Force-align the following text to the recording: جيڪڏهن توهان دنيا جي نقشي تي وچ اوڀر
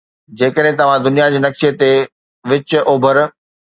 جيڪڏهن 0.39 0.79
توهان 0.79 1.05
دنيا 1.09 1.29
جي 1.37 1.43
نقشي 1.45 1.73
تي 1.85 1.93
وچ 2.51 2.79
اوڀر 2.91 3.27